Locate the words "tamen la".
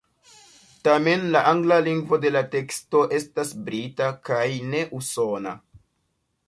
0.87-1.43